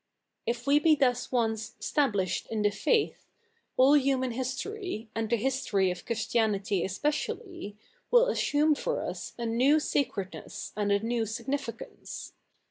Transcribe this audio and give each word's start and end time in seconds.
^Ifwe 0.47 0.81
be 0.83 0.95
thus 0.95 1.27
ojice 1.27 1.75
^^ 1.77 1.83
stablished 1.83 2.47
in 2.47 2.63
the 2.63 2.71
faith^'' 2.71 3.27
all 3.77 3.93
human 3.93 4.31
history, 4.31 5.11
and 5.13 5.29
the 5.29 5.35
history 5.35 5.91
of 5.91 6.07
Christiatiity 6.07 6.83
especially, 6.83 7.77
will 8.09 8.25
assume 8.25 8.73
for 8.73 9.05
us 9.05 9.33
a 9.37 9.45
new 9.45 9.79
sacredness 9.79 10.73
and 10.75 10.91
a 10.91 11.01
new 11.03 11.27
significance. 11.27 12.33